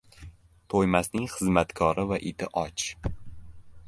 [0.73, 2.87] •To‘ymasning xizmatkori va iti och.